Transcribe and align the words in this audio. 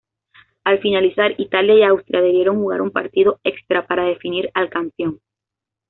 Al 0.63 0.79
finalizar 0.79 1.35
Italia 1.37 1.75
y 1.75 1.83
Austria 1.83 2.23
debieron 2.23 2.55
jugar 2.57 2.81
un 2.81 2.89
partido 2.89 3.39
extra 3.43 3.85
para 3.85 4.03
definir 4.05 4.49
al 4.55 4.67
campeón. 4.71 5.19